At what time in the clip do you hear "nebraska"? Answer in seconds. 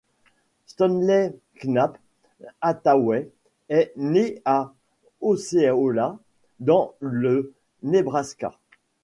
7.83-8.57